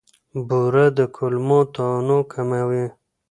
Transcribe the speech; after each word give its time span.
بوره 0.47 0.85
د 0.97 0.99
کولمو 1.15 1.59
تنوع 1.73 2.23
کموي. 2.33 2.85